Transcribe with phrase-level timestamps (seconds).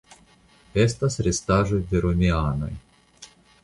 [0.85, 2.75] Estas restaĵoj de romianoj.